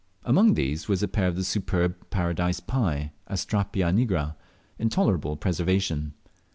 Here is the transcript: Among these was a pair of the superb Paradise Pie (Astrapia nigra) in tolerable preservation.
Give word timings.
Among 0.23 0.55
these 0.55 0.87
was 0.87 1.03
a 1.03 1.07
pair 1.07 1.27
of 1.27 1.35
the 1.35 1.43
superb 1.43 2.09
Paradise 2.09 2.59
Pie 2.59 3.11
(Astrapia 3.29 3.91
nigra) 3.93 4.35
in 4.79 4.89
tolerable 4.89 5.35
preservation. 5.37 6.15